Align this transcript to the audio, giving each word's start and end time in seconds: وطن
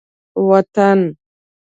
وطن 0.47 0.99